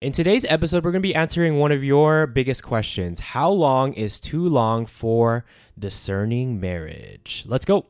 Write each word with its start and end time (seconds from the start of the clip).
In 0.00 0.12
today's 0.12 0.46
episode, 0.48 0.84
we're 0.84 0.92
going 0.92 1.02
to 1.02 1.08
be 1.08 1.14
answering 1.16 1.58
one 1.58 1.72
of 1.72 1.82
your 1.82 2.28
biggest 2.28 2.62
questions 2.62 3.18
How 3.18 3.50
long 3.50 3.94
is 3.94 4.20
too 4.20 4.46
long 4.46 4.86
for 4.86 5.44
discerning 5.76 6.60
marriage? 6.60 7.42
Let's 7.48 7.64
go. 7.64 7.84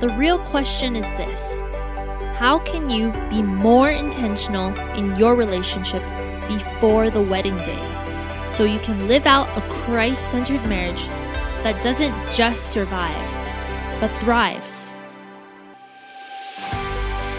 The 0.00 0.14
real 0.18 0.38
question 0.40 0.94
is 0.94 1.06
this 1.14 1.60
How 2.36 2.58
can 2.58 2.90
you 2.90 3.10
be 3.30 3.40
more 3.40 3.90
intentional 3.90 4.78
in 4.98 5.16
your 5.16 5.34
relationship 5.34 6.02
before 6.46 7.08
the 7.08 7.22
wedding 7.22 7.56
day 7.56 8.44
so 8.46 8.64
you 8.64 8.78
can 8.80 9.08
live 9.08 9.24
out 9.24 9.48
a 9.56 9.62
Christ 9.70 10.30
centered 10.30 10.62
marriage 10.68 11.06
that 11.62 11.82
doesn't 11.82 12.14
just 12.34 12.70
survive, 12.70 13.98
but 13.98 14.10
thrives? 14.20 14.94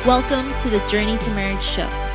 Welcome 0.07 0.55
to 0.55 0.71
the 0.71 0.83
Journey 0.87 1.19
to 1.19 1.29
Marriage 1.35 1.63
show. 1.63 2.14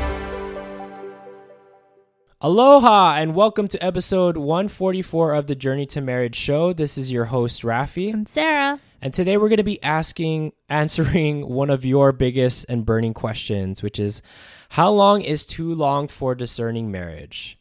Aloha 2.43 3.17
and 3.17 3.35
welcome 3.35 3.67
to 3.67 3.85
episode 3.85 4.35
144 4.35 5.35
of 5.35 5.45
the 5.45 5.53
Journey 5.53 5.85
to 5.85 6.01
Marriage 6.01 6.35
show. 6.35 6.73
This 6.73 6.97
is 6.97 7.11
your 7.11 7.25
host 7.25 7.61
Rafi. 7.61 8.11
And 8.11 8.27
Sarah. 8.27 8.79
And 8.99 9.13
today 9.13 9.37
we're 9.37 9.47
going 9.47 9.57
to 9.57 9.63
be 9.63 9.81
asking 9.83 10.53
answering 10.67 11.47
one 11.53 11.69
of 11.69 11.85
your 11.85 12.11
biggest 12.11 12.65
and 12.67 12.83
burning 12.83 13.13
questions, 13.13 13.83
which 13.83 13.99
is 13.99 14.23
how 14.69 14.89
long 14.89 15.21
is 15.21 15.45
too 15.45 15.71
long 15.75 16.07
for 16.07 16.33
discerning 16.33 16.89
marriage? 16.89 17.59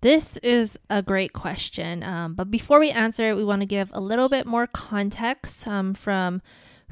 This 0.00 0.38
is 0.38 0.78
a 0.88 1.02
great 1.02 1.34
question. 1.34 2.02
Um, 2.02 2.32
but 2.32 2.50
before 2.50 2.80
we 2.80 2.88
answer 2.88 3.28
it, 3.28 3.36
we 3.36 3.44
want 3.44 3.60
to 3.60 3.66
give 3.66 3.90
a 3.92 4.00
little 4.00 4.30
bit 4.30 4.46
more 4.46 4.66
context 4.66 5.68
um, 5.68 5.92
from 5.92 6.40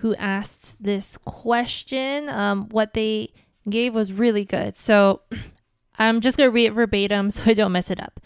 who 0.01 0.15
asked 0.17 0.77
this 0.79 1.17
question. 1.25 2.29
Um, 2.29 2.69
what 2.69 2.93
they 2.93 3.33
gave 3.71 3.95
was 3.95 4.13
really 4.13 4.45
good. 4.45 4.77
So 4.77 5.23
I'm 5.99 6.21
just 6.21 6.37
going 6.37 6.49
to 6.49 6.53
read 6.53 6.67
it 6.67 6.73
verbatim 6.73 7.31
so 7.31 7.45
I 7.47 7.55
don't 7.55 7.73
mess 7.73 7.91
it 7.91 8.01
up. 8.01 8.21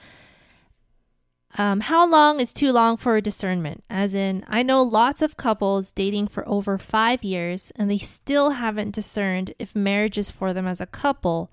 Um, 1.59 1.81
how 1.81 2.07
long 2.07 2.39
is 2.39 2.53
too 2.53 2.71
long 2.71 2.97
for 2.97 3.21
discernment? 3.21 3.83
As 3.91 4.15
in, 4.15 4.45
I 4.49 4.63
know 4.63 4.83
lots 4.83 5.21
of 5.21 5.37
couples 5.37 5.91
dating 5.91 6.29
for 6.29 6.49
over 6.49 6.79
five 6.79 7.25
years 7.25 7.73
and 7.75 7.91
they 7.91 7.99
still 7.99 8.51
haven't 8.51 8.95
discerned 8.95 9.55
if 9.59 9.75
marriage 9.75 10.17
is 10.17 10.31
for 10.31 10.53
them 10.53 10.67
as 10.67 10.81
a 10.81 10.87
couple, 10.87 11.51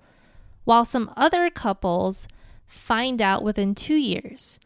while 0.64 0.84
some 0.84 1.12
other 1.16 1.50
couples 1.50 2.28
find 2.64 3.20
out 3.20 3.42
within 3.42 3.74
two 3.74 3.96
years. 3.96 4.60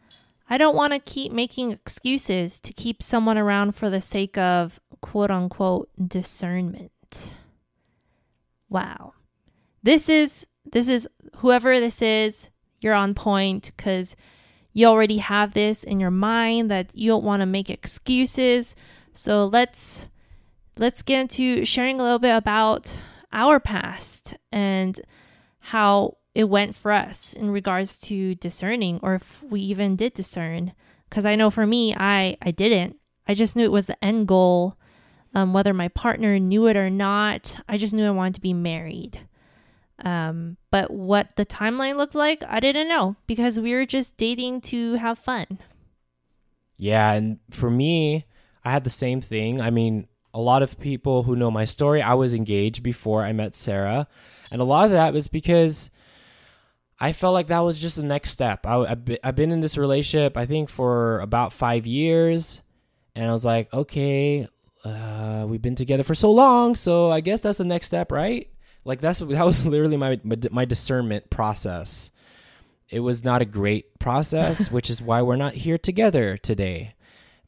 I 0.49 0.57
don't 0.57 0.75
want 0.75 0.93
to 0.93 0.99
keep 0.99 1.31
making 1.31 1.71
excuses 1.71 2.59
to 2.59 2.73
keep 2.73 3.01
someone 3.01 3.37
around 3.37 3.73
for 3.73 3.89
the 3.89 4.01
sake 4.01 4.37
of 4.37 4.79
quote 5.01 5.31
unquote 5.31 5.89
discernment. 6.05 7.33
Wow. 8.69 9.13
This 9.81 10.09
is 10.09 10.45
this 10.73 10.87
is 10.87 11.07
whoever 11.37 11.79
this 11.79 12.01
is, 12.01 12.49
you're 12.81 12.95
on 12.95 13.13
point 13.13 13.71
because 13.77 14.15
you 14.73 14.87
already 14.87 15.19
have 15.19 15.53
this 15.53 15.83
in 15.83 15.99
your 15.99 16.11
mind 16.11 16.71
that 16.71 16.89
you 16.95 17.11
don't 17.11 17.23
want 17.23 17.41
to 17.41 17.45
make 17.45 17.69
excuses. 17.69 18.75
So 19.13 19.45
let's 19.45 20.09
let's 20.77 21.03
get 21.03 21.21
into 21.21 21.63
sharing 21.63 21.99
a 21.99 22.03
little 22.03 22.17
bit 22.17 22.35
about 22.35 22.99
our 23.31 23.59
past 23.59 24.35
and 24.51 24.99
how 25.59 26.17
it 26.33 26.45
went 26.45 26.75
for 26.75 26.91
us 26.91 27.33
in 27.33 27.51
regards 27.51 27.95
to 27.97 28.33
discerning 28.35 28.99
or 29.03 29.13
if 29.13 29.43
we 29.43 29.61
even 29.61 29.95
did 29.95 30.15
discern. 30.15 30.73
Because 31.07 31.23
i 31.23 31.35
know 31.35 31.51
for 31.51 31.67
me 31.67 31.95
i 31.95 32.35
i 32.41 32.49
didn't. 32.49 32.97
I 33.27 33.35
just 33.35 33.55
knew 33.55 33.63
it 33.65 33.71
was 33.71 33.85
the 33.85 34.03
end 34.03 34.27
goal 34.27 34.75
um, 35.35 35.53
whether 35.53 35.73
my 35.73 35.89
partner 35.89 36.39
knew 36.39 36.65
it 36.65 36.75
or 36.75 36.89
not. 36.89 37.57
I 37.69 37.77
just 37.77 37.93
knew 37.93 38.07
i 38.07 38.11
wanted 38.11 38.35
to 38.35 38.41
be 38.41 38.53
married 38.53 39.19
um, 40.03 40.57
but 40.69 40.91
what 40.91 41.35
the 41.37 41.45
timeline 41.45 41.95
looked 41.95 42.15
like, 42.15 42.43
I 42.47 42.59
didn't 42.59 42.89
know 42.89 43.15
because 43.25 43.59
we 43.59 43.73
were 43.73 43.85
just 43.85 44.17
dating 44.17 44.61
to 44.61 44.95
have 44.95 45.17
fun. 45.17 45.59
Yeah, 46.77 47.13
and 47.13 47.39
for 47.49 47.69
me, 47.69 48.25
I 48.65 48.71
had 48.71 48.83
the 48.83 48.89
same 48.89 49.21
thing. 49.21 49.61
I 49.61 49.69
mean, 49.69 50.07
a 50.33 50.41
lot 50.41 50.61
of 50.61 50.79
people 50.79 51.23
who 51.23 51.35
know 51.35 51.49
my 51.49 51.63
story, 51.63 52.01
I 52.01 52.15
was 52.15 52.33
engaged 52.33 52.83
before 52.83 53.23
I 53.23 53.31
met 53.31 53.55
Sarah, 53.55 54.07
and 54.51 54.61
a 54.61 54.65
lot 54.65 54.85
of 54.85 54.91
that 54.91 55.13
was 55.13 55.29
because 55.29 55.89
I 56.99 57.13
felt 57.13 57.33
like 57.33 57.47
that 57.47 57.59
was 57.59 57.79
just 57.79 57.95
the 57.95 58.03
next 58.03 58.31
step. 58.31 58.65
I, 58.65 58.97
have 59.23 59.35
been 59.35 59.51
in 59.51 59.61
this 59.61 59.77
relationship, 59.77 60.35
I 60.35 60.45
think, 60.45 60.69
for 60.69 61.19
about 61.19 61.53
five 61.53 61.87
years, 61.87 62.61
and 63.15 63.29
I 63.29 63.31
was 63.31 63.45
like, 63.45 63.73
okay, 63.73 64.47
uh, 64.83 65.45
we've 65.47 65.61
been 65.61 65.75
together 65.75 66.03
for 66.03 66.15
so 66.15 66.31
long, 66.31 66.75
so 66.75 67.09
I 67.09 67.21
guess 67.21 67.41
that's 67.41 67.59
the 67.59 67.63
next 67.63 67.87
step, 67.87 68.11
right? 68.11 68.49
Like 68.85 69.01
that's 69.01 69.19
that 69.19 69.45
was 69.45 69.65
literally 69.65 69.97
my 69.97 70.19
my 70.23 70.65
discernment 70.65 71.29
process. 71.29 72.11
It 72.89 72.99
was 72.99 73.23
not 73.23 73.41
a 73.41 73.45
great 73.45 73.97
process, 73.99 74.71
which 74.71 74.89
is 74.89 75.01
why 75.01 75.21
we're 75.21 75.35
not 75.35 75.53
here 75.53 75.77
together 75.77 76.37
today. 76.37 76.93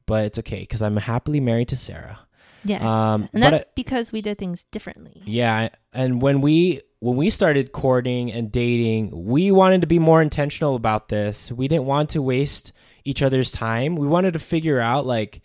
But 0.05 0.25
it's 0.25 0.39
okay 0.39 0.61
because 0.61 0.81
I'm 0.81 0.97
happily 0.97 1.39
married 1.39 1.69
to 1.69 1.77
Sarah. 1.77 2.19
Yes, 2.63 2.81
um, 2.81 3.29
and 3.33 3.43
that's 3.43 3.61
I, 3.61 3.65
because 3.75 4.11
we 4.11 4.21
did 4.21 4.37
things 4.37 4.65
differently. 4.65 5.21
Yeah, 5.25 5.69
and 5.93 6.21
when 6.21 6.41
we 6.41 6.81
when 6.99 7.15
we 7.15 7.29
started 7.29 7.71
courting 7.71 8.31
and 8.31 8.51
dating, 8.51 9.11
we 9.25 9.51
wanted 9.51 9.81
to 9.81 9.87
be 9.87 9.99
more 9.99 10.21
intentional 10.21 10.75
about 10.75 11.09
this. 11.09 11.51
We 11.51 11.67
didn't 11.67 11.85
want 11.85 12.09
to 12.11 12.21
waste 12.21 12.71
each 13.03 13.21
other's 13.21 13.51
time. 13.51 13.95
We 13.95 14.07
wanted 14.07 14.33
to 14.33 14.39
figure 14.39 14.79
out 14.79 15.05
like 15.05 15.41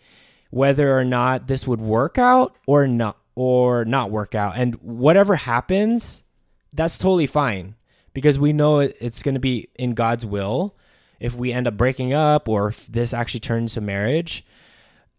whether 0.49 0.97
or 0.97 1.05
not 1.05 1.47
this 1.47 1.67
would 1.67 1.79
work 1.79 2.17
out 2.17 2.55
or 2.65 2.87
not 2.87 3.17
or 3.35 3.85
not 3.85 4.11
work 4.11 4.35
out. 4.35 4.53
And 4.57 4.75
whatever 4.75 5.35
happens, 5.35 6.23
that's 6.73 6.97
totally 6.97 7.27
fine 7.27 7.75
because 8.13 8.37
we 8.37 8.53
know 8.53 8.79
it's 8.79 9.23
going 9.23 9.35
to 9.35 9.39
be 9.39 9.69
in 9.75 9.93
God's 9.93 10.25
will 10.25 10.75
if 11.19 11.35
we 11.35 11.53
end 11.53 11.67
up 11.67 11.77
breaking 11.77 12.13
up 12.13 12.47
or 12.47 12.69
if 12.69 12.87
this 12.87 13.13
actually 13.13 13.39
turns 13.39 13.73
to 13.73 13.81
marriage. 13.81 14.45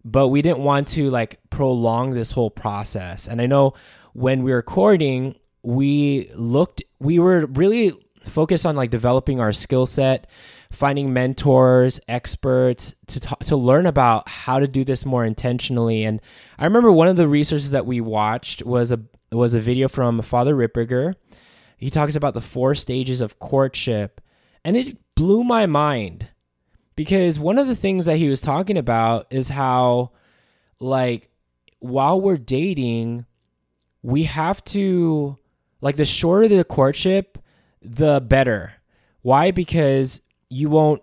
But 0.05 0.29
we 0.29 0.43
didn't 0.43 0.59
want 0.59 0.89
to 0.89 1.11
like 1.11 1.39
prolong 1.51 2.11
this 2.11 2.33
whole 2.33 2.51
process. 2.51 3.29
And 3.29 3.41
I 3.41 3.47
know 3.47 3.75
when 4.13 4.43
we 4.43 4.53
were 4.53 4.63
courting, 4.63 5.37
we 5.63 6.31
looked, 6.35 6.83
we 6.99 7.19
were 7.19 7.47
really 7.47 7.93
focused 8.25 8.67
on 8.67 8.77
like 8.77 8.91
developing 8.91 9.41
our 9.41 9.53
skill 9.53 9.87
set 9.87 10.29
finding 10.73 11.13
mentors, 11.13 12.01
experts 12.09 12.95
to 13.07 13.21
to 13.21 13.57
learn 13.57 13.87
about 13.87 14.29
how 14.29 14.59
to 14.59 14.67
do 14.67 14.85
this 14.85 15.05
more 15.05 15.25
intentionally. 15.25 16.05
And 16.05 16.21
I 16.59 16.65
remember 16.65 16.91
one 16.91 17.09
of 17.09 17.17
the 17.17 17.29
resources 17.29 17.71
that 17.71 17.87
we 17.87 18.01
watched 18.01 18.65
was 18.65 18.91
a 18.91 19.01
was 19.31 19.55
a 19.55 19.61
video 19.61 19.89
from 19.89 20.21
Father 20.23 20.55
Ripperger. 20.55 21.15
He 21.77 21.91
talks 21.91 22.17
about 22.17 22.35
the 22.35 22.41
four 22.41 22.75
stages 22.75 23.21
of 23.21 23.39
courtship, 23.39 24.21
and 24.65 24.77
it 24.77 24.97
blew 25.15 25.45
my 25.45 25.67
mind 25.67 26.29
because 26.97 27.39
one 27.39 27.59
of 27.59 27.67
the 27.67 27.77
things 27.77 28.07
that 28.07 28.17
he 28.17 28.29
was 28.29 28.41
talking 28.41 28.79
about 28.79 29.27
is 29.31 29.51
how 29.51 30.13
like 30.81 31.31
while 31.81 32.21
we're 32.21 32.37
dating, 32.37 33.27
we 34.03 34.25
have 34.25 34.65
to 34.65 35.37
like 35.81 35.97
the 35.97 36.05
shorter 36.05 36.49
the 36.49 36.65
courtship, 36.65 37.39
the 37.85 38.21
better. 38.21 38.75
Why? 39.23 39.51
Because 39.51 40.21
you 40.49 40.69
won't 40.69 41.03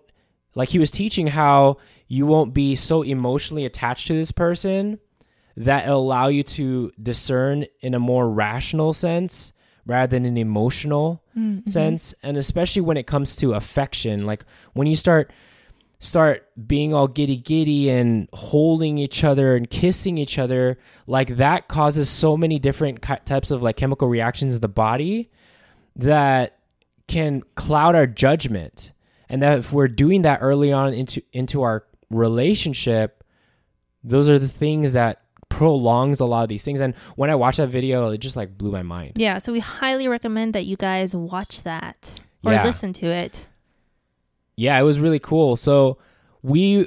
like 0.54 0.70
he 0.70 0.78
was 0.78 0.90
teaching 0.90 1.28
how 1.28 1.78
you 2.08 2.26
won't 2.26 2.54
be 2.54 2.74
so 2.74 3.02
emotionally 3.02 3.64
attached 3.64 4.06
to 4.08 4.14
this 4.14 4.32
person 4.32 4.98
that 5.56 5.84
it'll 5.84 6.00
allow 6.00 6.28
you 6.28 6.42
to 6.42 6.90
discern 7.00 7.66
in 7.80 7.94
a 7.94 7.98
more 7.98 8.28
rational 8.28 8.92
sense 8.92 9.52
rather 9.86 10.10
than 10.10 10.24
an 10.24 10.36
emotional 10.36 11.22
mm-hmm. 11.36 11.68
sense 11.68 12.14
and 12.22 12.36
especially 12.36 12.82
when 12.82 12.96
it 12.96 13.06
comes 13.06 13.36
to 13.36 13.54
affection 13.54 14.26
like 14.26 14.44
when 14.74 14.86
you 14.86 14.94
start 14.94 15.32
start 15.98 16.48
being 16.66 16.94
all 16.94 17.08
giddy 17.08 17.36
giddy 17.36 17.90
and 17.90 18.28
holding 18.32 18.98
each 18.98 19.22
other 19.24 19.56
and 19.56 19.70
kissing 19.70 20.16
each 20.16 20.38
other 20.38 20.78
like 21.06 21.36
that 21.36 21.68
causes 21.68 22.08
so 22.08 22.36
many 22.36 22.58
different 22.58 23.02
types 23.24 23.50
of 23.50 23.62
like 23.62 23.76
chemical 23.76 24.08
reactions 24.08 24.54
in 24.54 24.60
the 24.60 24.68
body 24.68 25.30
that 25.96 26.59
can 27.10 27.42
cloud 27.54 27.94
our 27.94 28.06
judgment 28.06 28.92
and 29.28 29.42
that 29.42 29.58
if 29.58 29.72
we're 29.72 29.88
doing 29.88 30.22
that 30.22 30.38
early 30.40 30.72
on 30.72 30.92
into 30.92 31.22
into 31.32 31.62
our 31.62 31.84
relationship 32.10 33.24
those 34.02 34.28
are 34.28 34.38
the 34.38 34.48
things 34.48 34.92
that 34.92 35.22
prolongs 35.48 36.20
a 36.20 36.24
lot 36.24 36.42
of 36.42 36.48
these 36.48 36.62
things 36.62 36.80
and 36.80 36.94
when 37.16 37.28
i 37.28 37.34
watched 37.34 37.58
that 37.58 37.68
video 37.68 38.10
it 38.10 38.18
just 38.18 38.36
like 38.36 38.56
blew 38.56 38.70
my 38.70 38.82
mind 38.82 39.12
yeah 39.16 39.38
so 39.38 39.52
we 39.52 39.58
highly 39.58 40.06
recommend 40.08 40.54
that 40.54 40.64
you 40.64 40.76
guys 40.76 41.14
watch 41.14 41.62
that 41.64 42.20
or 42.44 42.52
yeah. 42.52 42.64
listen 42.64 42.92
to 42.92 43.06
it 43.06 43.46
yeah, 44.60 44.78
it 44.78 44.82
was 44.82 45.00
really 45.00 45.18
cool. 45.18 45.56
So 45.56 45.96
we, 46.42 46.86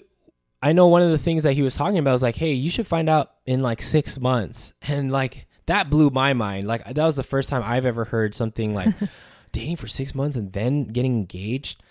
I 0.62 0.74
know 0.74 0.86
one 0.86 1.02
of 1.02 1.10
the 1.10 1.18
things 1.18 1.42
that 1.42 1.54
he 1.54 1.64
was 1.64 1.74
talking 1.74 1.98
about 1.98 2.12
was 2.12 2.22
like, 2.22 2.36
hey, 2.36 2.54
you 2.54 2.70
should 2.70 2.86
find 2.86 3.10
out 3.10 3.32
in 3.48 3.64
like 3.64 3.82
six 3.82 4.20
months, 4.20 4.74
and 4.84 5.12
like 5.12 5.48
that 5.66 5.90
blew 5.90 6.12
my 6.12 6.34
mind. 6.34 6.68
Like 6.68 6.86
that 6.86 7.04
was 7.04 7.16
the 7.16 7.24
first 7.24 7.50
time 7.50 7.64
I've 7.66 7.88
ever 7.88 8.06
heard 8.06 8.36
something 8.36 8.76
like 8.76 8.94
dating 9.54 9.78
for 9.78 9.88
six 9.88 10.14
months 10.14 10.36
and 10.36 10.52
then 10.52 10.84
getting 10.88 11.14
engaged. 11.16 11.82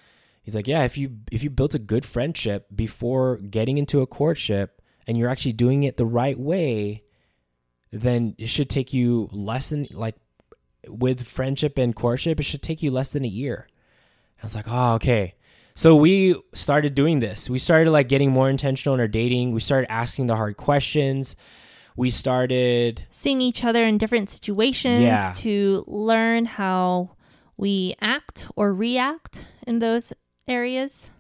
He's 0.43 0.55
like, 0.55 0.67
yeah, 0.69 0.83
if 0.83 0.99
you 0.99 1.19
if 1.31 1.43
you 1.43 1.49
built 1.51 1.75
a 1.75 1.79
good 1.79 2.05
friendship 2.05 2.67
before 2.75 3.39
getting 3.39 3.79
into 3.79 4.03
a 4.03 4.07
courtship 4.07 4.83
and 5.07 5.17
you're 5.17 5.29
actually 5.31 5.53
doing 5.55 5.85
it 5.85 5.97
the 5.97 6.05
right 6.05 6.39
way, 6.39 7.05
then 7.91 8.35
it 8.39 8.49
should 8.49 8.69
take 8.69 8.93
you 8.93 9.29
less 9.33 9.71
than 9.71 9.87
like 9.93 10.17
with 10.89 11.25
friendship 11.27 11.79
and 11.79 11.95
courtship, 11.95 12.41
it 12.41 12.43
should 12.43 12.63
take 12.63 12.83
you 12.83 12.91
less 12.91 13.13
than 13.13 13.25
a 13.25 13.29
year. 13.29 13.69
I 14.43 14.47
was 14.47 14.55
like, 14.55 14.65
oh, 14.69 14.95
okay. 14.95 15.35
So 15.75 15.95
we 15.97 16.35
started 16.55 16.95
doing 16.95 17.21
this. 17.21 17.49
We 17.49 17.59
started 17.59 17.91
like 17.93 18.09
getting 18.09 18.31
more 18.33 18.51
intentional 18.51 18.95
in 18.95 19.01
our 19.01 19.09
dating. 19.09 19.53
We 19.53 19.61
started 19.61 19.91
asking 19.91 20.27
the 20.27 20.35
hard 20.37 20.57
questions. 20.57 21.37
We 21.97 22.11
started 22.11 23.07
seeing 23.11 23.41
each 23.41 23.63
other 23.65 23.85
in 23.85 23.97
different 23.99 24.29
situations 24.31 25.03
Yeah. 25.03 25.31
to 25.37 25.85
learn 25.87 26.47
how 26.47 27.13
we 27.57 27.95
act 28.01 28.47
or 28.57 28.73
react 28.73 29.47
in 29.67 29.79
those 29.79 30.13
areas. 30.49 31.11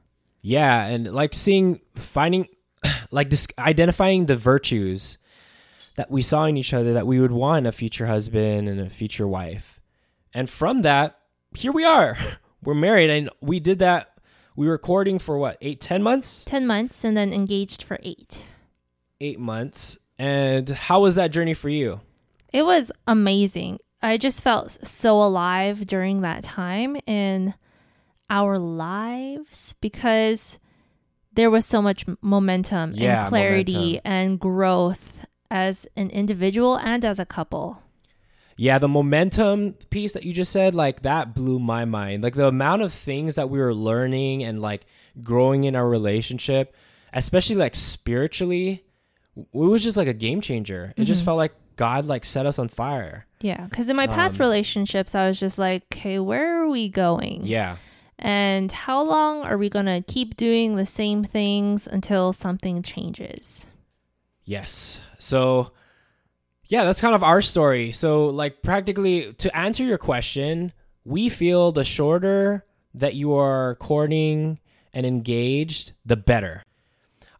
Yeah, 0.40 0.87
and 0.87 1.12
like 1.12 1.34
seeing, 1.34 1.81
finding, 1.94 2.49
like 3.11 3.29
dis- 3.29 3.49
identifying 3.58 4.26
the 4.26 4.37
virtues 4.37 5.19
that 5.96 6.11
we 6.11 6.23
saw 6.23 6.44
in 6.46 6.56
each 6.56 6.73
other 6.73 6.94
that 6.94 7.06
we 7.06 7.20
would 7.20 7.32
want 7.32 7.67
a 7.67 7.73
future 7.73 8.06
husband 8.06 8.69
and 8.69 8.81
a 8.81 8.90
future 8.90 9.29
wife. 9.29 9.81
And 10.34 10.49
from 10.49 10.82
that, 10.82 11.19
here 11.55 11.73
we 11.73 11.84
are. 11.84 12.17
We're 12.64 12.75
married, 12.75 13.11
and 13.11 13.29
we 13.40 13.61
did 13.61 13.81
that. 13.81 14.17
We 14.55 14.69
were 14.69 14.79
courting 14.79 15.19
for 15.19 15.37
what, 15.37 15.58
eight, 15.61 15.81
ten 15.81 16.02
months? 16.02 16.44
10 16.44 16.67
months 16.67 17.05
and 17.05 17.17
then 17.17 17.32
engaged 17.32 17.82
for 17.82 17.99
eight. 18.02 18.46
Eight 19.20 19.40
months. 19.40 19.99
And 20.19 20.69
how 20.69 21.00
was 21.00 21.17
that 21.17 21.32
journey 21.32 21.55
for 21.55 21.69
you? 21.69 22.00
It 22.52 22.64
was 22.64 22.93
amazing. 23.08 23.81
I 24.02 24.19
just 24.19 24.43
felt 24.43 24.84
so 24.87 25.22
alive 25.22 25.87
during 25.87 26.22
that 26.22 26.43
time 26.43 26.96
in 27.06 27.54
our 28.28 28.58
lives 28.58 29.75
because 29.81 30.58
there 31.34 31.50
was 31.50 31.64
so 31.64 31.81
much 31.81 32.04
momentum 32.20 32.94
Yeah, 32.94 33.20
and 33.20 33.28
clarity 33.28 33.75
momentum. 33.75 34.00
and 34.04 34.40
growth 34.40 35.25
as 35.50 35.87
an 35.96 36.10
individual 36.10 36.76
and 36.76 37.04
as 37.04 37.19
a 37.19 37.26
couple. 37.26 37.82
Yeah, 38.56 38.78
the 38.78 38.88
momentum 38.88 39.75
piece 39.90 40.12
that 40.12 40.25
you 40.25 40.32
just 40.32 40.52
said, 40.52 40.75
like 40.75 41.02
that 41.02 41.34
blew 41.34 41.58
my 41.58 41.84
mind. 41.84 42.22
Like 42.22 42.34
the 42.34 42.46
amount 42.46 42.82
of 42.82 42.93
things 42.93 43.37
that 43.37 43.50
we 43.50 43.58
were 43.58 43.75
learning 43.75 44.44
and 44.44 44.60
like 44.60 44.84
growing 45.22 45.64
in 45.64 45.76
our 45.76 45.88
relationship, 45.88 46.75
especially 47.12 47.56
like 47.56 47.75
spiritually, 47.75 48.84
it 49.37 49.46
was 49.52 49.82
just 49.82 49.96
like 49.96 50.08
a 50.08 50.14
game 50.14 50.40
changer. 50.40 50.93
It 50.96 51.05
just 51.05 51.20
mm-hmm. 51.20 51.26
felt 51.26 51.38
like 51.38 51.55
God 51.76 52.06
like 52.06 52.24
set 52.24 52.46
us 52.46 52.58
on 52.58 52.69
fire. 52.69 53.26
Yeah, 53.40 53.64
because 53.64 53.88
in 53.88 53.96
my 53.96 54.06
past 54.06 54.38
Um, 54.38 54.44
relationships, 54.46 55.14
I 55.14 55.26
was 55.28 55.40
just 55.40 55.58
like, 55.58 55.84
okay, 55.92 56.19
where 56.19 56.62
are 56.62 56.69
we 56.69 56.88
going? 56.88 57.42
Yeah. 57.44 57.76
And 58.19 58.70
how 58.70 59.02
long 59.02 59.42
are 59.42 59.58
we 59.58 59.69
going 59.69 59.86
to 59.86 60.00
keep 60.06 60.36
doing 60.36 60.76
the 60.76 60.86
same 60.86 61.24
things 61.24 61.88
until 61.88 62.32
something 62.32 62.82
changes? 62.82 63.66
Yes. 64.44 65.00
So, 65.19 65.72
yeah, 66.69 66.84
that's 66.84 67.00
kind 67.00 67.16
of 67.16 67.24
our 67.24 67.42
story. 67.42 67.90
So, 67.90 68.26
like, 68.26 68.62
practically 68.62 69.32
to 69.34 69.56
answer 69.56 69.82
your 69.82 69.98
question, 69.98 70.72
we 71.04 71.28
feel 71.28 71.72
the 71.72 71.84
shorter 71.84 72.64
that 72.94 73.14
you 73.14 73.34
are 73.34 73.74
courting 73.76 74.60
and 74.92 75.04
engaged, 75.04 75.92
the 76.06 76.16
better. 76.16 76.62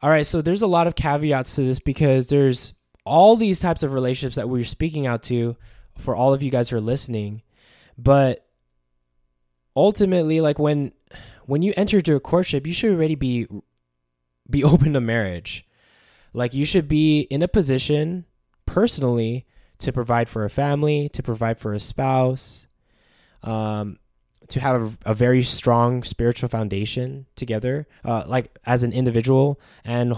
All 0.00 0.11
right. 0.11 0.26
So, 0.26 0.43
there's 0.43 0.62
a 0.62 0.67
lot 0.67 0.88
of 0.88 0.96
caveats 0.96 1.55
to 1.56 1.62
this 1.62 1.79
because 1.79 2.26
there's 2.26 2.75
all 3.05 3.37
these 3.37 3.61
types 3.61 3.83
of 3.83 3.93
relationships 3.93 4.37
that 4.37 4.49
we're 4.49 4.65
speaking 4.65 5.07
out 5.07 5.23
to 5.25 5.57
for 5.99 6.15
all 6.15 6.33
of 6.33 6.43
you 6.43 6.51
guys 6.51 6.71
who 6.71 6.77
are 6.77 6.81
listening. 6.81 7.43
But 7.99 8.47
ultimately, 9.77 10.41
like, 10.41 10.59
when 10.59 10.93
when 11.47 11.63
you 11.63 11.73
enter 11.77 11.99
into 11.99 12.15
a 12.15 12.21
courtship, 12.21 12.67
you 12.67 12.73
should 12.73 12.93
already 12.93 13.15
be 13.15 13.47
be 14.49 14.65
open 14.65 14.93
to 14.93 15.01
marriage. 15.01 15.67
Like 16.33 16.55
you 16.55 16.65
should 16.65 16.89
be 16.89 17.23
in 17.23 17.43
a 17.43 17.49
position 17.49 18.25
personally 18.67 19.47
to 19.79 19.93
provide 19.93 20.29
for 20.29 20.45
a 20.45 20.51
family, 20.51 21.09
to 21.11 21.23
provide 21.23 21.61
for 21.61 21.73
a 21.73 21.81
spouse, 21.81 22.67
um, 23.43 23.99
to 24.49 24.61
have 24.61 24.83
a, 24.83 25.11
a 25.11 25.15
very 25.15 25.43
strong 25.43 26.03
spiritual 26.03 26.49
foundation 26.49 27.27
together, 27.37 27.87
uh, 28.05 28.25
like 28.27 28.57
as 28.65 28.83
an 28.83 28.93
individual 28.93 29.61
and 29.85 30.15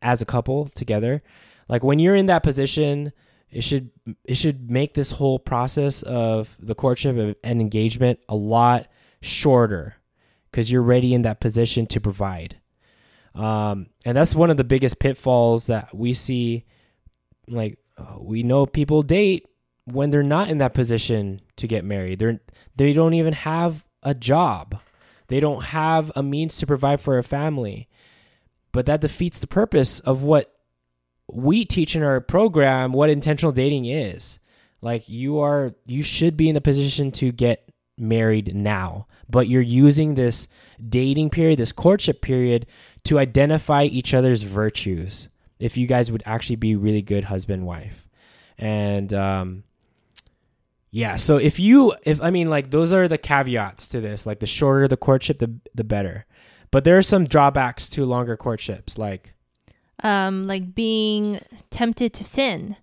as 0.00 0.22
a 0.22 0.26
couple 0.26 0.68
together. 0.68 1.22
Like 1.72 1.82
when 1.82 1.98
you're 1.98 2.14
in 2.14 2.26
that 2.26 2.42
position, 2.42 3.14
it 3.50 3.64
should 3.64 3.88
it 4.24 4.34
should 4.34 4.70
make 4.70 4.92
this 4.92 5.12
whole 5.12 5.38
process 5.38 6.02
of 6.02 6.54
the 6.60 6.74
courtship 6.74 7.38
and 7.42 7.60
engagement 7.62 8.18
a 8.28 8.34
lot 8.34 8.88
shorter 9.22 9.94
because 10.50 10.70
you're 10.70 10.82
ready 10.82 11.14
in 11.14 11.22
that 11.22 11.40
position 11.40 11.86
to 11.86 11.98
provide. 11.98 12.58
Um, 13.34 13.86
and 14.04 14.14
that's 14.14 14.34
one 14.34 14.50
of 14.50 14.58
the 14.58 14.64
biggest 14.64 14.98
pitfalls 14.98 15.68
that 15.68 15.96
we 15.96 16.12
see. 16.12 16.66
Like 17.48 17.78
uh, 17.96 18.18
we 18.18 18.42
know 18.42 18.66
people 18.66 19.00
date 19.00 19.48
when 19.86 20.10
they're 20.10 20.22
not 20.22 20.50
in 20.50 20.58
that 20.58 20.74
position 20.74 21.40
to 21.56 21.66
get 21.66 21.86
married. 21.86 22.18
They're 22.18 22.38
they 22.76 22.92
don't 22.92 23.14
even 23.14 23.32
have 23.32 23.86
a 24.02 24.12
job. 24.12 24.78
They 25.28 25.40
don't 25.40 25.64
have 25.64 26.12
a 26.14 26.22
means 26.22 26.58
to 26.58 26.66
provide 26.66 27.00
for 27.00 27.16
a 27.16 27.22
family. 27.22 27.88
But 28.72 28.84
that 28.84 29.00
defeats 29.00 29.38
the 29.38 29.46
purpose 29.46 30.00
of 30.00 30.22
what 30.22 30.51
we 31.32 31.64
teach 31.64 31.96
in 31.96 32.02
our 32.02 32.20
program 32.20 32.92
what 32.92 33.10
intentional 33.10 33.52
dating 33.52 33.86
is. 33.86 34.38
Like 34.80 35.08
you 35.08 35.40
are 35.40 35.74
you 35.86 36.02
should 36.02 36.36
be 36.36 36.48
in 36.48 36.56
a 36.56 36.60
position 36.60 37.10
to 37.12 37.32
get 37.32 37.70
married 37.96 38.54
now, 38.54 39.06
but 39.28 39.48
you're 39.48 39.62
using 39.62 40.14
this 40.14 40.48
dating 40.88 41.30
period, 41.30 41.58
this 41.58 41.72
courtship 41.72 42.20
period 42.20 42.66
to 43.04 43.18
identify 43.18 43.84
each 43.84 44.12
other's 44.12 44.42
virtues. 44.42 45.28
If 45.58 45.76
you 45.76 45.86
guys 45.86 46.10
would 46.10 46.22
actually 46.26 46.56
be 46.56 46.74
really 46.74 47.02
good 47.02 47.24
husband 47.24 47.64
wife. 47.66 48.08
And 48.58 49.12
um 49.14 49.64
yeah, 50.90 51.16
so 51.16 51.38
if 51.38 51.58
you 51.58 51.94
if 52.02 52.20
I 52.20 52.30
mean 52.30 52.50
like 52.50 52.70
those 52.70 52.92
are 52.92 53.08
the 53.08 53.18
caveats 53.18 53.88
to 53.88 54.00
this, 54.00 54.26
like 54.26 54.40
the 54.40 54.46
shorter 54.46 54.88
the 54.88 54.96
courtship 54.96 55.38
the 55.38 55.54
the 55.74 55.84
better. 55.84 56.26
But 56.70 56.84
there 56.84 56.98
are 56.98 57.02
some 57.02 57.26
drawbacks 57.26 57.88
to 57.90 58.04
longer 58.04 58.36
courtships 58.36 58.98
like 58.98 59.31
um, 60.02 60.46
like 60.46 60.74
being 60.74 61.40
tempted 61.70 62.12
to 62.14 62.24
sin. 62.24 62.76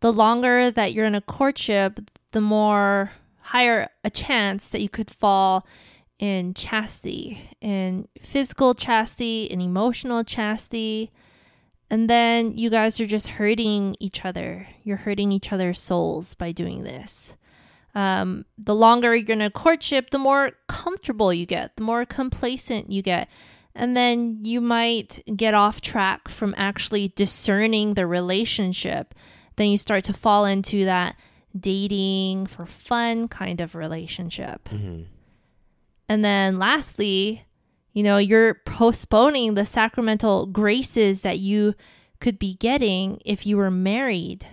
The 0.00 0.12
longer 0.12 0.70
that 0.70 0.92
you're 0.92 1.04
in 1.04 1.14
a 1.14 1.20
courtship, 1.20 2.00
the 2.32 2.40
more 2.40 3.12
higher 3.40 3.88
a 4.02 4.10
chance 4.10 4.68
that 4.68 4.80
you 4.80 4.88
could 4.88 5.10
fall 5.10 5.66
in 6.18 6.54
chastity, 6.54 7.50
in 7.60 8.08
physical 8.20 8.74
chastity, 8.74 9.44
in 9.44 9.60
emotional 9.60 10.24
chastity. 10.24 11.10
And 11.90 12.08
then 12.08 12.56
you 12.56 12.70
guys 12.70 12.98
are 13.00 13.06
just 13.06 13.28
hurting 13.28 13.96
each 14.00 14.24
other. 14.24 14.68
You're 14.82 14.98
hurting 14.98 15.30
each 15.32 15.52
other's 15.52 15.80
souls 15.80 16.34
by 16.34 16.52
doing 16.52 16.84
this. 16.84 17.36
Um, 17.94 18.46
the 18.56 18.74
longer 18.74 19.14
you're 19.14 19.32
in 19.32 19.42
a 19.42 19.50
courtship, 19.50 20.10
the 20.10 20.18
more 20.18 20.52
comfortable 20.68 21.34
you 21.34 21.44
get, 21.44 21.76
the 21.76 21.82
more 21.82 22.06
complacent 22.06 22.90
you 22.90 23.02
get. 23.02 23.28
And 23.74 23.96
then 23.96 24.40
you 24.44 24.60
might 24.60 25.22
get 25.34 25.54
off 25.54 25.80
track 25.80 26.28
from 26.28 26.54
actually 26.58 27.08
discerning 27.08 27.94
the 27.94 28.06
relationship. 28.06 29.14
Then 29.56 29.68
you 29.68 29.78
start 29.78 30.04
to 30.04 30.12
fall 30.12 30.44
into 30.44 30.84
that 30.84 31.16
dating 31.58 32.46
for 32.46 32.66
fun 32.66 33.28
kind 33.28 33.60
of 33.60 33.74
relationship. 33.74 34.68
Mm-hmm. 34.68 35.04
And 36.08 36.24
then 36.24 36.58
lastly, 36.58 37.46
you 37.92 38.02
know, 38.02 38.18
you're 38.18 38.54
postponing 38.66 39.54
the 39.54 39.64
sacramental 39.64 40.46
graces 40.46 41.22
that 41.22 41.38
you 41.38 41.74
could 42.20 42.38
be 42.38 42.54
getting 42.54 43.20
if 43.24 43.46
you 43.46 43.56
were 43.56 43.70
married. 43.70 44.46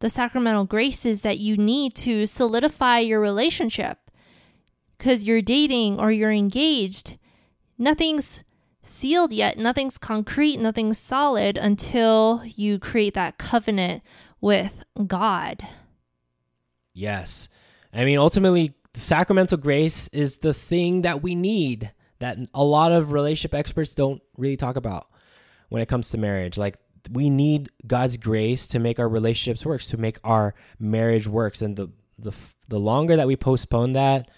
The 0.00 0.10
sacramental 0.10 0.64
graces 0.64 1.22
that 1.22 1.38
you 1.38 1.56
need 1.56 1.94
to 1.96 2.26
solidify 2.26 3.00
your 3.00 3.20
relationship. 3.20 3.98
Because 4.98 5.24
you're 5.24 5.42
dating 5.42 6.00
or 6.00 6.10
you're 6.10 6.32
engaged, 6.32 7.18
nothing's 7.78 8.42
sealed 8.86 9.32
yet, 9.32 9.58
nothing's 9.58 9.98
concrete, 9.98 10.58
nothing's 10.58 10.98
solid 10.98 11.56
until 11.56 12.42
you 12.44 12.78
create 12.78 13.14
that 13.14 13.38
covenant 13.38 14.02
with 14.40 14.84
God. 15.06 15.66
Yes. 16.94 17.48
I 17.92 18.04
mean, 18.04 18.18
ultimately, 18.18 18.74
sacramental 18.94 19.58
grace 19.58 20.08
is 20.08 20.38
the 20.38 20.54
thing 20.54 21.02
that 21.02 21.22
we 21.22 21.34
need 21.34 21.92
that 22.18 22.38
a 22.54 22.64
lot 22.64 22.92
of 22.92 23.12
relationship 23.12 23.54
experts 23.54 23.94
don't 23.94 24.22
really 24.36 24.56
talk 24.56 24.76
about 24.76 25.08
when 25.68 25.82
it 25.82 25.88
comes 25.88 26.10
to 26.10 26.18
marriage. 26.18 26.56
Like, 26.56 26.76
we 27.10 27.30
need 27.30 27.68
God's 27.86 28.16
grace 28.16 28.66
to 28.68 28.78
make 28.78 28.98
our 28.98 29.08
relationships 29.08 29.64
work, 29.64 29.82
to 29.82 29.96
make 29.96 30.18
our 30.24 30.54
marriage 30.78 31.28
works. 31.28 31.62
And 31.62 31.76
the, 31.76 31.88
the, 32.18 32.32
the 32.68 32.80
longer 32.80 33.16
that 33.16 33.26
we 33.26 33.36
postpone 33.36 33.92
that, 33.92 34.30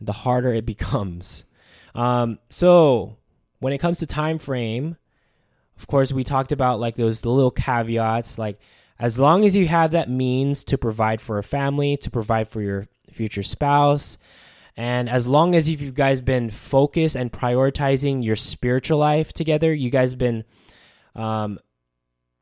the 0.00 0.12
harder 0.12 0.52
it 0.52 0.66
becomes. 0.74 1.44
Um, 1.94 2.38
so 2.48 3.17
when 3.60 3.72
it 3.72 3.78
comes 3.78 3.98
to 3.98 4.06
time 4.06 4.38
frame, 4.38 4.96
of 5.78 5.86
course, 5.86 6.12
we 6.12 6.24
talked 6.24 6.52
about 6.52 6.80
like 6.80 6.96
those 6.96 7.24
little 7.24 7.50
caveats, 7.50 8.38
like 8.38 8.58
as 8.98 9.18
long 9.18 9.44
as 9.44 9.54
you 9.54 9.68
have 9.68 9.92
that 9.92 10.10
means 10.10 10.64
to 10.64 10.78
provide 10.78 11.20
for 11.20 11.38
a 11.38 11.42
family, 11.42 11.96
to 11.98 12.10
provide 12.10 12.48
for 12.48 12.60
your 12.60 12.88
future 13.10 13.44
spouse, 13.44 14.18
and 14.76 15.08
as 15.08 15.26
long 15.26 15.54
as 15.54 15.68
you've 15.68 15.94
guys 15.94 16.20
been 16.20 16.50
focused 16.50 17.16
and 17.16 17.32
prioritizing 17.32 18.24
your 18.24 18.36
spiritual 18.36 18.98
life 18.98 19.32
together, 19.32 19.72
you 19.74 19.90
guys 19.90 20.14
been 20.14 20.44
um, 21.16 21.58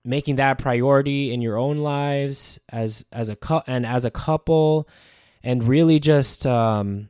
making 0.04 0.36
that 0.36 0.52
a 0.52 0.62
priority 0.62 1.32
in 1.32 1.40
your 1.40 1.56
own 1.56 1.78
lives 1.78 2.58
as 2.68 3.04
as 3.12 3.28
a 3.28 3.36
and 3.66 3.86
as 3.86 4.04
a 4.04 4.10
couple, 4.10 4.88
and 5.42 5.64
really 5.64 5.98
just 5.98 6.46
um, 6.46 7.08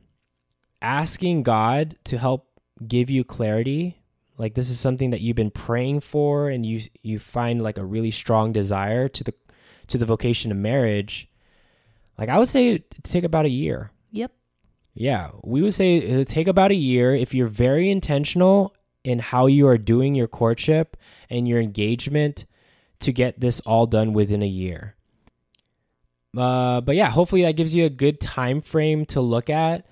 asking 0.81 1.43
God 1.43 1.97
to 2.05 2.17
help 2.17 2.47
give 2.85 3.09
you 3.09 3.23
clarity 3.23 3.96
like 4.37 4.53
this 4.53 4.69
is 4.69 4.79
something 4.79 5.09
that 5.09 5.21
you've 5.21 5.35
been 5.35 5.51
praying 5.51 6.01
for 6.01 6.49
and 6.49 6.65
you 6.65 6.81
you 7.01 7.19
find 7.19 7.61
like 7.61 7.77
a 7.77 7.85
really 7.85 8.11
strong 8.11 8.51
desire 8.51 9.07
to 9.09 9.23
the 9.23 9.33
to 9.87 9.97
the 9.97 10.05
vocation 10.05 10.51
of 10.51 10.57
marriage. 10.57 11.29
Like 12.17 12.29
i 12.29 12.37
would 12.37 12.49
say 12.49 12.79
take 13.03 13.23
about 13.23 13.45
a 13.45 13.49
year. 13.49 13.91
Yep. 14.11 14.31
yeah. 14.93 15.31
We 15.43 15.61
would 15.61 15.73
say 15.73 15.97
it 15.97 16.17
would 16.17 16.27
take 16.27 16.47
about 16.47 16.71
a 16.71 16.75
year 16.75 17.13
if 17.13 17.33
you're 17.33 17.47
very 17.47 17.91
intentional 17.91 18.75
in 19.03 19.19
how 19.19 19.47
you 19.47 19.67
are 19.67 19.77
doing 19.77 20.15
your 20.15 20.27
courtship 20.27 20.97
and 21.29 21.47
your 21.47 21.59
engagement 21.59 22.45
to 22.99 23.11
get 23.11 23.39
this 23.39 23.59
all 23.61 23.85
done 23.85 24.13
within 24.13 24.41
a 24.41 24.47
year. 24.47 24.95
Uh, 26.35 26.81
but 26.81 26.95
yeah 26.95 27.09
hopefully 27.09 27.41
that 27.41 27.55
gives 27.55 27.73
you 27.73 27.85
a 27.85 27.89
good 27.89 28.19
time 28.19 28.61
frame 28.61 29.05
to 29.07 29.21
look 29.21 29.49
at 29.49 29.85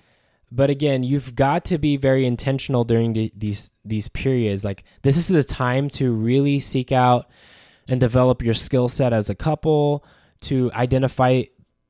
but 0.56 0.70
again 0.70 1.02
you've 1.02 1.34
got 1.34 1.64
to 1.66 1.78
be 1.78 1.96
very 1.96 2.26
intentional 2.26 2.84
during 2.84 3.12
the, 3.12 3.32
these 3.36 3.70
these 3.84 4.08
periods. 4.08 4.64
Like 4.64 4.84
this 5.02 5.16
is 5.16 5.28
the 5.28 5.44
time 5.44 5.88
to 5.90 6.12
really 6.12 6.58
seek 6.58 6.90
out 6.90 7.28
and 7.86 8.00
develop 8.00 8.42
your 8.42 8.54
skill 8.54 8.88
set 8.88 9.12
as 9.12 9.30
a 9.30 9.34
couple 9.34 10.04
to 10.40 10.72
identify 10.72 11.42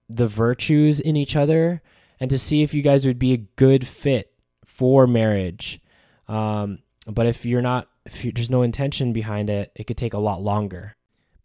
the 0.09 0.29
virtues 0.29 1.01
in 1.01 1.17
each 1.17 1.37
other 1.37 1.83
and 2.21 2.29
to 2.31 2.39
see 2.39 2.63
if 2.63 2.75
you 2.75 2.83
guys 2.83 3.07
would 3.07 3.19
be 3.19 3.33
a 3.33 3.39
good 3.39 3.87
fit 3.87 4.33
for 4.65 5.07
marriage. 5.07 5.81
Um, 6.29 6.81
but 7.07 7.27
if 7.27 7.47
you're 7.47 7.63
not 7.63 7.89
if 8.05 8.25
you, 8.25 8.33
there's 8.33 8.51
no 8.51 8.63
intention 8.63 9.13
behind 9.13 9.49
it 9.49 9.71
it 9.77 9.85
could 9.85 9.97
take 9.97 10.15
a 10.15 10.19
lot 10.19 10.43
longer 10.43 10.96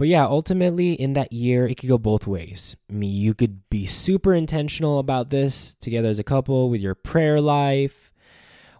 but 0.01 0.07
yeah, 0.07 0.25
ultimately 0.25 0.93
in 0.93 1.13
that 1.13 1.31
year, 1.31 1.67
it 1.67 1.75
could 1.75 1.87
go 1.87 1.99
both 1.99 2.25
ways. 2.25 2.75
I 2.89 2.93
mean, 2.93 3.15
you 3.15 3.35
could 3.35 3.69
be 3.69 3.85
super 3.85 4.33
intentional 4.33 4.97
about 4.97 5.29
this 5.29 5.75
together 5.75 6.09
as 6.09 6.17
a 6.17 6.23
couple 6.23 6.71
with 6.71 6.81
your 6.81 6.95
prayer 6.95 7.39
life, 7.39 8.11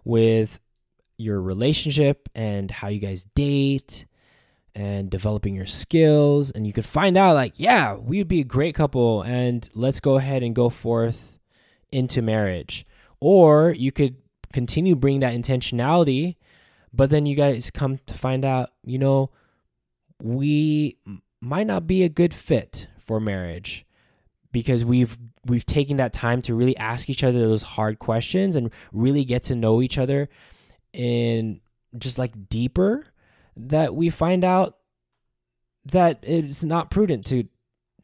with 0.04 0.58
your 1.18 1.40
relationship 1.40 2.28
and 2.34 2.72
how 2.72 2.88
you 2.88 2.98
guys 2.98 3.24
date 3.36 4.04
and 4.74 5.10
developing 5.10 5.54
your 5.54 5.64
skills. 5.64 6.50
And 6.50 6.66
you 6.66 6.72
could 6.72 6.86
find 6.86 7.16
out, 7.16 7.36
like, 7.36 7.52
yeah, 7.54 7.94
we 7.94 8.18
would 8.18 8.26
be 8.26 8.40
a 8.40 8.44
great 8.44 8.74
couple 8.74 9.22
and 9.22 9.68
let's 9.74 10.00
go 10.00 10.16
ahead 10.16 10.42
and 10.42 10.56
go 10.56 10.70
forth 10.70 11.38
into 11.92 12.20
marriage. 12.20 12.84
Or 13.20 13.70
you 13.70 13.92
could 13.92 14.16
continue 14.52 14.96
bringing 14.96 15.20
that 15.20 15.36
intentionality, 15.36 16.34
but 16.92 17.10
then 17.10 17.26
you 17.26 17.36
guys 17.36 17.70
come 17.70 17.98
to 18.06 18.14
find 18.14 18.44
out, 18.44 18.70
you 18.84 18.98
know, 18.98 19.30
we 20.22 20.96
might 21.40 21.66
not 21.66 21.86
be 21.86 22.04
a 22.04 22.08
good 22.08 22.32
fit 22.32 22.86
for 22.98 23.18
marriage 23.18 23.84
because 24.52 24.84
we've 24.84 25.18
we've 25.46 25.66
taken 25.66 25.96
that 25.96 26.12
time 26.12 26.40
to 26.42 26.54
really 26.54 26.76
ask 26.76 27.10
each 27.10 27.24
other 27.24 27.40
those 27.40 27.62
hard 27.62 27.98
questions 27.98 28.54
and 28.54 28.70
really 28.92 29.24
get 29.24 29.42
to 29.42 29.56
know 29.56 29.82
each 29.82 29.98
other 29.98 30.28
in 30.92 31.60
just 31.98 32.18
like 32.18 32.48
deeper 32.48 33.04
that 33.56 33.94
we 33.94 34.08
find 34.08 34.44
out 34.44 34.78
that 35.84 36.20
it's 36.22 36.62
not 36.62 36.90
prudent 36.90 37.26
to 37.26 37.48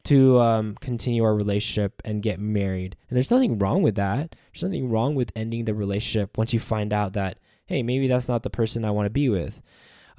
to 0.03 0.39
um, 0.39 0.75
continue 0.81 1.23
our 1.23 1.35
relationship 1.35 2.01
and 2.03 2.21
get 2.21 2.39
married. 2.39 2.97
And 3.09 3.15
there's 3.15 3.31
nothing 3.31 3.59
wrong 3.59 3.81
with 3.81 3.95
that. 3.95 4.35
There's 4.51 4.63
nothing 4.63 4.89
wrong 4.89 5.15
with 5.15 5.31
ending 5.35 5.65
the 5.65 5.73
relationship 5.73 6.37
once 6.37 6.51
you 6.51 6.59
find 6.59 6.91
out 6.91 7.13
that 7.13 7.39
hey 7.69 7.83
maybe 7.83 8.07
that's 8.07 8.27
not 8.27 8.41
the 8.41 8.49
person 8.49 8.83
i 8.83 8.89
want 8.89 9.05
to 9.05 9.11
be 9.11 9.29
with 9.29 9.61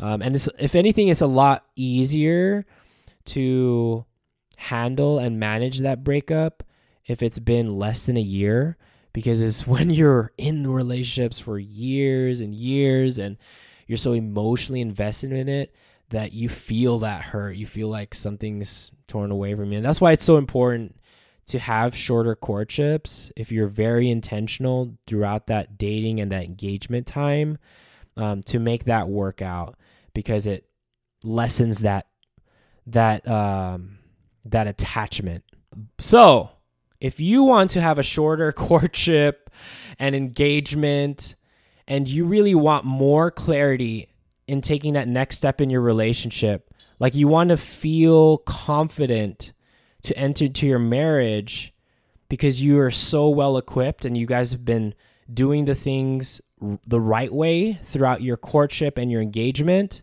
um, 0.00 0.22
and 0.22 0.34
if 0.58 0.74
anything, 0.74 1.08
it's 1.08 1.20
a 1.20 1.26
lot 1.26 1.66
easier 1.76 2.66
to 3.26 4.04
handle 4.56 5.18
and 5.18 5.38
manage 5.38 5.78
that 5.80 6.02
breakup 6.02 6.62
if 7.06 7.22
it's 7.22 7.38
been 7.38 7.78
less 7.78 8.06
than 8.06 8.16
a 8.16 8.22
year 8.22 8.76
because 9.12 9.40
it's 9.40 9.66
when 9.66 9.90
you're 9.90 10.32
in 10.38 10.66
relationships 10.66 11.38
for 11.38 11.58
years 11.58 12.40
and 12.40 12.54
years 12.54 13.18
and 13.18 13.36
you're 13.86 13.98
so 13.98 14.12
emotionally 14.12 14.80
invested 14.80 15.32
in 15.32 15.48
it 15.48 15.74
that 16.10 16.32
you 16.32 16.48
feel 16.48 17.00
that 17.00 17.22
hurt. 17.22 17.56
You 17.56 17.66
feel 17.66 17.88
like 17.88 18.14
something's 18.14 18.90
torn 19.06 19.30
away 19.30 19.54
from 19.54 19.70
you. 19.72 19.78
And 19.78 19.86
that's 19.86 20.00
why 20.00 20.12
it's 20.12 20.24
so 20.24 20.36
important 20.36 20.96
to 21.46 21.58
have 21.58 21.96
shorter 21.96 22.34
courtships 22.34 23.32
if 23.36 23.50
you're 23.50 23.66
very 23.66 24.10
intentional 24.10 24.96
throughout 25.06 25.48
that 25.48 25.76
dating 25.76 26.20
and 26.20 26.30
that 26.30 26.44
engagement 26.44 27.06
time 27.06 27.58
um, 28.20 28.42
to 28.42 28.58
make 28.58 28.84
that 28.84 29.08
work 29.08 29.40
out 29.40 29.76
because 30.14 30.46
it 30.46 30.66
lessens 31.24 31.80
that 31.80 32.06
that 32.86 33.26
um, 33.28 33.98
that 34.44 34.66
attachment. 34.66 35.44
So, 35.98 36.50
if 37.00 37.18
you 37.18 37.44
want 37.44 37.70
to 37.70 37.80
have 37.80 37.98
a 37.98 38.02
shorter 38.02 38.52
courtship 38.68 39.50
and 39.98 40.14
engagement, 40.14 41.34
and 41.88 42.06
you 42.08 42.24
really 42.24 42.54
want 42.54 42.84
more 42.84 43.30
clarity 43.30 44.08
in 44.46 44.60
taking 44.60 44.94
that 44.94 45.08
next 45.08 45.36
step 45.36 45.60
in 45.60 45.70
your 45.70 45.80
relationship, 45.80 46.72
like 46.98 47.14
you 47.14 47.28
want 47.28 47.50
to 47.50 47.56
feel 47.56 48.38
confident 48.38 49.52
to 50.02 50.16
enter 50.16 50.46
into 50.46 50.66
your 50.66 50.78
marriage 50.78 51.72
because 52.28 52.62
you 52.62 52.78
are 52.78 52.90
so 52.90 53.28
well 53.28 53.56
equipped 53.56 54.04
and 54.04 54.16
you 54.16 54.26
guys 54.26 54.52
have 54.52 54.64
been 54.64 54.94
doing 55.32 55.64
the 55.64 55.74
things 55.74 56.40
the 56.86 57.00
right 57.00 57.32
way 57.32 57.74
throughout 57.82 58.22
your 58.22 58.36
courtship 58.36 58.98
and 58.98 59.10
your 59.10 59.22
engagement, 59.22 60.02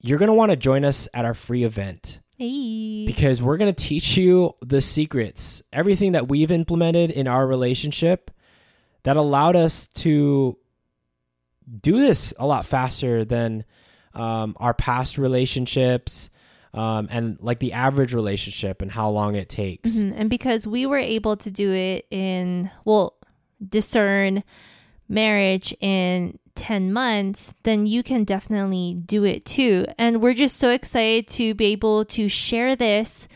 you're 0.00 0.18
going 0.18 0.28
to 0.28 0.34
want 0.34 0.50
to 0.50 0.56
join 0.56 0.84
us 0.84 1.08
at 1.12 1.24
our 1.24 1.34
free 1.34 1.64
event. 1.64 2.20
Hey. 2.36 3.04
Because 3.04 3.42
we're 3.42 3.56
going 3.56 3.72
to 3.74 3.84
teach 3.84 4.16
you 4.16 4.54
the 4.60 4.80
secrets, 4.80 5.60
everything 5.72 6.12
that 6.12 6.28
we've 6.28 6.52
implemented 6.52 7.10
in 7.10 7.26
our 7.26 7.46
relationship 7.46 8.30
that 9.02 9.16
allowed 9.16 9.56
us 9.56 9.88
to 9.88 10.56
do 11.80 11.98
this 11.98 12.32
a 12.38 12.46
lot 12.46 12.64
faster 12.64 13.24
than 13.24 13.64
um, 14.14 14.56
our 14.58 14.72
past 14.72 15.18
relationships 15.18 16.30
um, 16.74 17.08
and 17.10 17.38
like 17.40 17.58
the 17.58 17.72
average 17.72 18.14
relationship 18.14 18.82
and 18.82 18.90
how 18.92 19.10
long 19.10 19.34
it 19.34 19.48
takes. 19.48 19.96
Mhm. 19.96 20.14
And 20.16 20.30
because 20.30 20.66
we 20.66 20.86
were 20.86 20.98
able 20.98 21.36
to 21.36 21.50
do 21.50 21.72
it 21.72 22.06
in, 22.10 22.70
well, 22.84 23.16
discern 23.66 24.44
marriage 25.08 25.74
in 25.80 26.38
10 26.54 26.92
months, 26.92 27.54
then 27.62 27.86
you 27.86 28.02
can 28.02 28.24
definitely 28.24 28.94
do 29.06 29.24
it 29.24 29.44
too. 29.44 29.86
And 29.96 30.20
we're 30.20 30.34
just 30.34 30.56
so 30.56 30.70
excited 30.70 31.28
to 31.28 31.54
be 31.54 31.66
able 31.66 32.04
to 32.06 32.28
share 32.28 32.76
this 32.76 33.28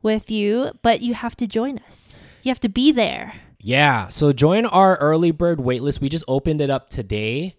with 0.00 0.30
you, 0.30 0.70
but 0.82 1.00
you 1.00 1.14
have 1.14 1.36
to 1.36 1.46
join 1.46 1.78
us. 1.86 2.20
You 2.42 2.50
have 2.50 2.60
to 2.60 2.68
be 2.68 2.92
there. 2.92 3.34
Yeah. 3.58 4.08
So 4.08 4.32
join 4.32 4.64
our 4.64 4.96
early 4.96 5.32
bird 5.32 5.58
waitlist. 5.58 6.00
We 6.00 6.08
just 6.08 6.24
opened 6.28 6.60
it 6.60 6.70
up 6.70 6.88
today 6.88 7.56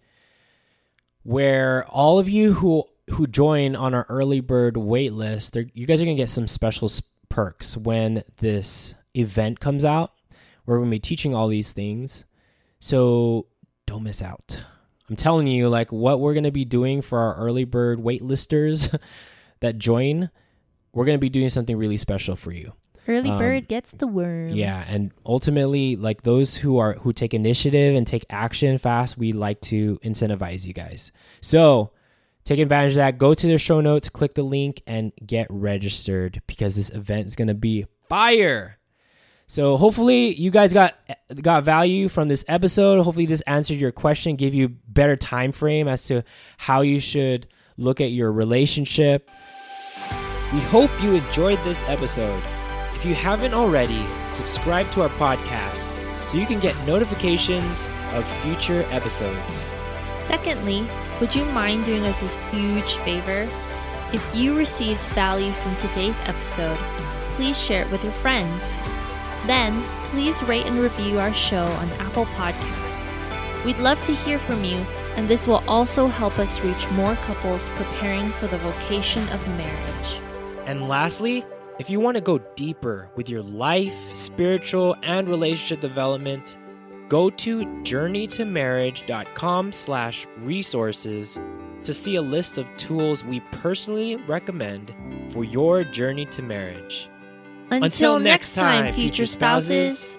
where 1.23 1.85
all 1.87 2.17
of 2.17 2.29
you 2.29 2.53
who 2.53 2.85
who 3.11 3.27
join 3.27 3.75
on 3.75 3.93
our 3.93 4.05
early 4.07 4.39
bird 4.39 4.75
waitlist, 4.75 5.69
you 5.73 5.85
guys 5.85 5.99
are 5.99 6.05
going 6.05 6.15
to 6.15 6.21
get 6.21 6.29
some 6.29 6.47
special 6.47 6.89
perks 7.27 7.75
when 7.75 8.23
this 8.37 8.93
event 9.15 9.59
comes 9.59 9.83
out. 9.83 10.13
We're 10.65 10.77
going 10.77 10.89
to 10.89 10.95
be 10.95 10.99
teaching 10.99 11.33
all 11.33 11.47
these 11.47 11.71
things. 11.71 12.25
So 12.79 13.47
don't 13.89 14.03
miss 14.03 14.21
out. 14.21 14.61
I'm 15.09 15.15
telling 15.15 15.47
you 15.47 15.67
like 15.69 15.91
what 15.91 16.19
we're 16.19 16.33
going 16.33 16.43
to 16.43 16.51
be 16.51 16.65
doing 16.65 17.01
for 17.01 17.17
our 17.19 17.35
early 17.35 17.63
bird 17.63 17.99
waitlisters 17.99 18.95
that 19.61 19.77
join. 19.79 20.29
We're 20.93 21.05
going 21.05 21.17
to 21.17 21.21
be 21.21 21.29
doing 21.29 21.49
something 21.49 21.75
really 21.75 21.97
special 21.97 22.35
for 22.35 22.51
you. 22.51 22.73
Early 23.07 23.31
Um, 23.31 23.39
bird 23.39 23.67
gets 23.67 23.91
the 23.91 24.05
worm. 24.07 24.49
Yeah, 24.49 24.83
and 24.87 25.11
ultimately, 25.25 25.95
like 25.95 26.21
those 26.21 26.57
who 26.57 26.77
are 26.77 26.93
who 26.93 27.11
take 27.13 27.33
initiative 27.33 27.95
and 27.95 28.05
take 28.05 28.25
action 28.29 28.77
fast, 28.77 29.17
we 29.17 29.33
like 29.33 29.59
to 29.61 29.97
incentivize 30.03 30.67
you 30.67 30.73
guys. 30.73 31.11
So 31.41 31.91
take 32.43 32.59
advantage 32.59 32.91
of 32.91 32.97
that. 32.97 33.17
Go 33.17 33.33
to 33.33 33.47
their 33.47 33.57
show 33.57 33.81
notes, 33.81 34.09
click 34.09 34.35
the 34.35 34.43
link, 34.43 34.83
and 34.85 35.11
get 35.25 35.47
registered 35.49 36.43
because 36.45 36.75
this 36.75 36.91
event 36.91 37.25
is 37.25 37.35
gonna 37.35 37.55
be 37.55 37.85
fire. 38.09 38.77
So 39.49 39.77
hopefully 39.77 40.35
you 40.35 40.51
guys 40.51 40.73
got 40.73 40.93
got 41.41 41.63
value 41.63 42.07
from 42.07 42.27
this 42.27 42.45
episode. 42.47 43.03
Hopefully 43.03 43.25
this 43.25 43.41
answered 43.41 43.79
your 43.81 43.91
question, 43.91 44.35
gave 44.35 44.53
you 44.53 44.69
better 44.69 45.15
time 45.15 45.51
frame 45.51 45.87
as 45.87 46.05
to 46.05 46.23
how 46.59 46.81
you 46.81 46.99
should 46.99 47.47
look 47.75 47.99
at 47.99 48.11
your 48.11 48.31
relationship. 48.31 49.27
We 50.53 50.59
hope 50.59 50.91
you 51.01 51.15
enjoyed 51.15 51.57
this 51.63 51.83
episode. 51.87 52.43
If 52.93 53.03
you 53.07 53.15
haven't 53.15 53.55
already, 53.55 54.05
subscribe 54.27 54.91
to 54.91 55.01
our 55.01 55.09
podcast 55.09 55.89
so 56.27 56.37
you 56.37 56.45
can 56.45 56.59
get 56.59 56.77
notifications 56.85 57.89
of 58.13 58.27
future 58.43 58.85
episodes. 58.91 59.71
Secondly, 60.27 60.85
would 61.19 61.33
you 61.33 61.43
mind 61.45 61.85
doing 61.85 62.05
us 62.05 62.21
a 62.21 62.27
huge 62.51 62.93
favor? 62.97 63.49
If 64.13 64.23
you 64.35 64.55
received 64.55 65.03
value 65.05 65.51
from 65.53 65.75
today's 65.77 66.19
episode, 66.25 66.77
please 67.35 67.59
share 67.59 67.81
it 67.81 67.91
with 67.91 68.03
your 68.03 68.13
friends. 68.13 68.63
Then, 69.49 69.83
please 70.11 70.43
rate 70.43 70.67
and 70.67 70.77
review 70.77 71.17
our 71.17 71.33
show 71.33 71.63
on 71.63 71.89
Apple 71.93 72.27
Podcast. 72.37 73.03
We'd 73.65 73.79
love 73.79 73.99
to 74.03 74.13
hear 74.13 74.37
from 74.37 74.63
you, 74.63 74.77
and 75.15 75.27
this 75.27 75.47
will 75.47 75.63
also 75.67 76.05
help 76.05 76.37
us 76.37 76.61
reach 76.61 76.87
more 76.91 77.15
couples 77.15 77.67
preparing 77.69 78.29
for 78.33 78.45
the 78.45 78.59
vocation 78.59 79.27
of 79.29 79.47
marriage. 79.57 80.21
And 80.67 80.87
lastly, 80.87 81.43
if 81.79 81.89
you 81.89 81.99
want 81.99 82.13
to 82.13 82.21
go 82.21 82.37
deeper 82.55 83.09
with 83.15 83.27
your 83.27 83.41
life, 83.41 83.97
spiritual, 84.13 84.95
and 85.01 85.27
relationship 85.27 85.81
development, 85.81 86.59
go 87.07 87.31
to 87.31 87.65
journeytomarriage.com 87.65 89.73
slash 89.73 90.27
resources 90.37 91.39
to 91.81 91.91
see 91.91 92.17
a 92.17 92.21
list 92.21 92.59
of 92.59 92.69
tools 92.77 93.25
we 93.25 93.39
personally 93.51 94.15
recommend 94.27 94.93
for 95.29 95.43
your 95.43 95.83
journey 95.83 96.27
to 96.27 96.43
marriage. 96.43 97.09
Until, 97.71 98.19
next 98.19 98.53
time, 98.55 98.93
future 98.93 99.25
spouses. 99.25 100.18